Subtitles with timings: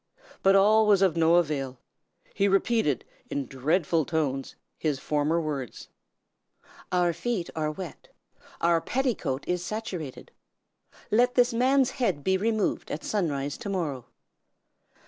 [0.41, 1.77] But all was of no avail.
[2.33, 5.89] He repeated, in dreadful tones, his former words:
[6.91, 8.07] "'Our feet are wet.
[8.61, 10.31] Our petticoat is saturated.
[11.11, 14.07] Let this man's head be removed at sunrise to morrow.'